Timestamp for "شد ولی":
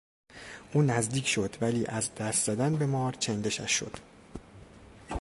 1.27-1.85